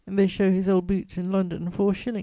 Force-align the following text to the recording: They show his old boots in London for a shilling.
They 0.07 0.25
show 0.25 0.49
his 0.51 0.67
old 0.67 0.87
boots 0.87 1.19
in 1.19 1.31
London 1.31 1.69
for 1.69 1.91
a 1.91 1.93
shilling. 1.93 2.19